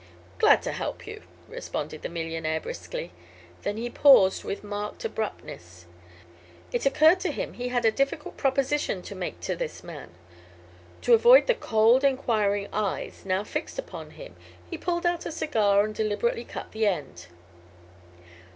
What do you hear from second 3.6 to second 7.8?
Then he paused with marked abruptness. It occurred to him he